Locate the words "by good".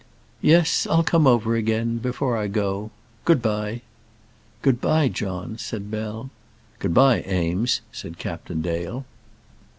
3.39-4.81